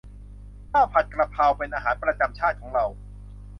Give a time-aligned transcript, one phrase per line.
[0.71, 2.85] ข้าวผัดกะเพรา เป็นอาหารประจำชาติของเรา